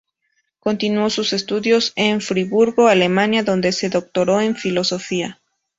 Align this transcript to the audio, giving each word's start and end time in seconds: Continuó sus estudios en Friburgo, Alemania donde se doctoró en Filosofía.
Continuó 0.59 1.11
sus 1.11 1.31
estudios 1.31 1.93
en 1.95 2.21
Friburgo, 2.21 2.87
Alemania 2.87 3.43
donde 3.43 3.71
se 3.71 3.87
doctoró 3.89 4.41
en 4.41 4.55
Filosofía. 4.55 5.39